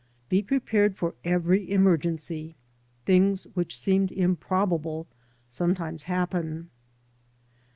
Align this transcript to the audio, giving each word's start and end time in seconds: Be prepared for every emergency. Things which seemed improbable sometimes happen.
Be 0.29 0.41
prepared 0.41 0.95
for 0.97 1.13
every 1.23 1.69
emergency. 1.69 2.55
Things 3.05 3.43
which 3.53 3.77
seemed 3.77 4.11
improbable 4.11 5.05
sometimes 5.47 6.05
happen. 6.05 6.71